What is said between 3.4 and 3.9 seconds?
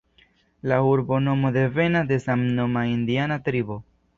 tribo.